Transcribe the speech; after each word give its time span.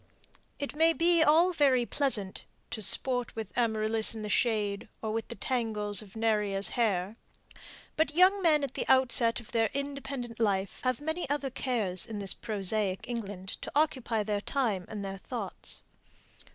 It 0.57 0.75
may 0.75 0.93
be 0.93 1.21
all 1.21 1.53
very 1.53 1.85
pleasant 1.85 2.43
"to 2.71 2.81
sport 2.81 3.35
with 3.35 3.55
Amaryllis 3.55 4.15
in 4.15 4.23
the 4.23 4.29
shade, 4.29 4.89
or 4.99 5.11
with 5.13 5.27
the 5.27 5.35
tangles 5.35 6.01
of 6.01 6.15
Neżra's 6.15 6.69
hair," 6.69 7.17
but 7.95 8.15
young 8.15 8.41
men 8.41 8.63
at 8.63 8.73
the 8.73 8.87
outset 8.87 9.39
of 9.39 9.51
their 9.51 9.69
independent 9.75 10.39
life 10.39 10.79
have 10.83 11.01
many 11.01 11.29
other 11.29 11.51
cares 11.51 12.07
in 12.07 12.17
this 12.17 12.33
prosaic 12.33 13.07
England 13.07 13.49
to 13.61 13.71
occupy 13.75 14.23
their 14.23 14.41
time 14.41 14.85
and 14.89 15.05
their 15.05 15.19
thoughts. 15.19 15.83